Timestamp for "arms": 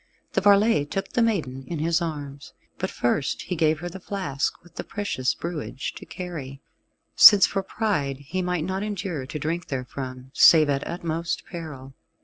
2.01-2.53